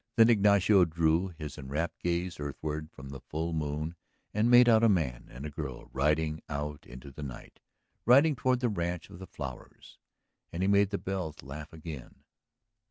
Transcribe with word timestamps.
Then 0.15 0.31
Ignacio 0.31 0.83
drew 0.85 1.27
his 1.37 1.59
enrapt 1.59 1.99
gaze 1.99 2.39
earthward 2.39 2.89
from 2.91 3.09
the 3.09 3.19
full 3.21 3.53
moon 3.53 3.93
and 4.33 4.49
made 4.49 4.67
out 4.67 4.83
a 4.83 4.89
man 4.89 5.27
and 5.29 5.45
a 5.45 5.51
girl 5.51 5.91
riding 5.93 6.41
out 6.49 6.87
into 6.87 7.11
the 7.11 7.21
night, 7.21 7.59
riding 8.07 8.35
toward 8.35 8.61
the 8.61 8.67
Ranch 8.69 9.11
of 9.11 9.19
the 9.19 9.27
Flowers. 9.27 9.99
And 10.51 10.63
he 10.63 10.67
made 10.67 10.89
the 10.89 10.97
bells 10.97 11.43
laugh 11.43 11.71
again. 11.71 12.23